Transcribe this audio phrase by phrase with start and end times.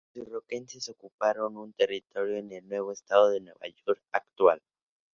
[0.15, 4.59] Los iroqueses ocuparon un territorio en el estado de Nueva York actual.